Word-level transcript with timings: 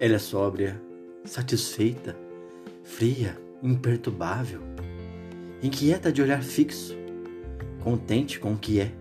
Ela 0.00 0.14
é 0.14 0.18
sóbria, 0.18 0.80
satisfeita, 1.26 2.16
fria, 2.82 3.36
imperturbável, 3.62 4.62
inquieta 5.62 6.10
de 6.10 6.22
olhar 6.22 6.42
fixo, 6.42 6.96
contente 7.84 8.40
com 8.40 8.54
o 8.54 8.56
que 8.56 8.80
é. 8.80 8.92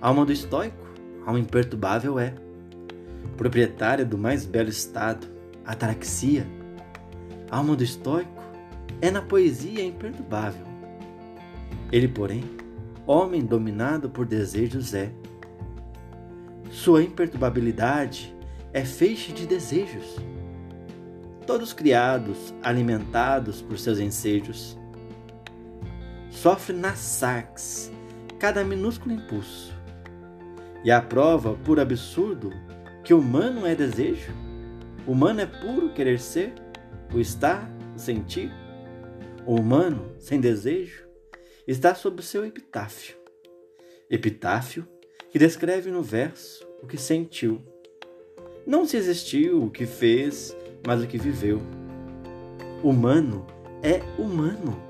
Alma 0.00 0.24
do 0.24 0.32
estoico, 0.32 0.88
alma 1.26 1.38
imperturbável 1.38 2.18
é, 2.18 2.34
proprietária 3.36 4.02
do 4.02 4.16
mais 4.16 4.46
belo 4.46 4.70
estado, 4.70 5.26
ataraxia. 5.66 6.46
Alma 7.50 7.76
do 7.76 7.84
estoico 7.84 8.42
é 9.02 9.10
na 9.10 9.20
poesia 9.20 9.84
imperturbável. 9.84 10.64
Ele, 11.92 12.08
porém, 12.08 12.42
homem 13.06 13.44
dominado 13.44 14.08
por 14.08 14.24
desejos 14.24 14.94
é. 14.94 15.12
Sua 16.70 17.02
imperturbabilidade 17.02 18.34
é 18.72 18.84
feixe 18.84 19.32
de 19.32 19.46
desejos. 19.46 20.16
Todos 21.46 21.72
criados, 21.72 22.54
alimentados 22.62 23.60
por 23.60 23.78
seus 23.78 23.98
ensejos. 23.98 24.78
Sofre 26.30 26.76
na 26.76 26.94
sax 26.94 27.90
cada 28.38 28.64
minúsculo 28.64 29.14
impulso. 29.14 29.74
E 30.84 30.90
aprova, 30.90 31.54
por 31.64 31.78
absurdo, 31.80 32.50
que 33.04 33.12
humano 33.12 33.66
é 33.66 33.74
desejo. 33.74 34.32
Humano 35.06 35.40
é 35.40 35.46
puro 35.46 35.92
querer 35.92 36.20
ser, 36.20 36.54
o 37.12 37.18
estar, 37.18 37.68
o 37.94 37.98
sentir. 37.98 38.50
O 39.44 39.56
humano, 39.56 40.14
sem 40.18 40.40
desejo, 40.40 41.04
está 41.66 41.94
sob 41.94 42.22
seu 42.22 42.44
epitáfio. 42.44 43.16
Epitáfio 44.08 44.86
que 45.30 45.38
descreve 45.38 45.90
no 45.90 46.02
verso 46.02 46.66
o 46.82 46.86
que 46.86 46.96
sentiu. 46.96 47.60
Não 48.70 48.86
se 48.86 48.96
existiu 48.96 49.64
o 49.64 49.68
que 49.68 49.84
fez, 49.84 50.56
mas 50.86 51.02
o 51.02 51.06
que 51.08 51.18
viveu. 51.18 51.60
Humano 52.84 53.44
é 53.82 54.00
humano. 54.16 54.80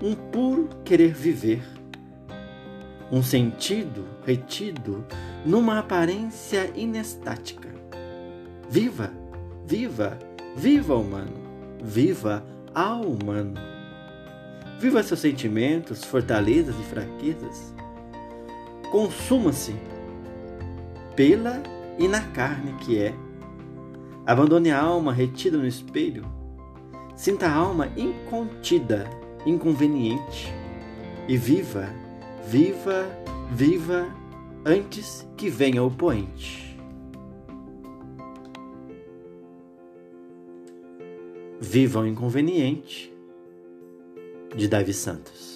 Um 0.00 0.14
puro 0.14 0.68
querer 0.84 1.12
viver. 1.12 1.60
Um 3.10 3.20
sentido 3.20 4.06
retido 4.24 5.04
numa 5.44 5.80
aparência 5.80 6.70
inestática. 6.72 7.68
Viva, 8.70 9.10
viva, 9.66 10.16
viva 10.54 10.94
humano, 10.94 11.34
viva 11.82 12.44
ao 12.72 13.00
humano. 13.00 13.54
Viva 14.78 15.02
seus 15.02 15.18
sentimentos, 15.18 16.04
fortalezas 16.04 16.76
e 16.78 16.84
fraquezas. 16.84 17.74
Consuma-se 18.92 19.74
pela 21.16 21.62
e 21.98 22.08
na 22.08 22.20
carne 22.20 22.72
que 22.74 22.98
é. 22.98 23.14
Abandone 24.26 24.70
a 24.70 24.80
alma 24.80 25.12
retida 25.12 25.58
no 25.58 25.66
espelho. 25.66 26.24
Sinta 27.14 27.46
a 27.46 27.54
alma 27.54 27.88
incontida, 27.96 29.08
inconveniente. 29.46 30.52
E 31.28 31.36
viva, 31.36 31.88
viva, 32.46 33.06
viva 33.50 34.06
antes 34.64 35.26
que 35.36 35.48
venha 35.48 35.82
o 35.82 35.90
poente. 35.90 36.78
Viva 41.60 42.00
o 42.00 42.06
inconveniente 42.06 43.14
de 44.54 44.68
Davi 44.68 44.92
Santos. 44.92 45.53